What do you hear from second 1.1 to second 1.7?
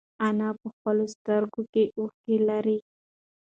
سترگو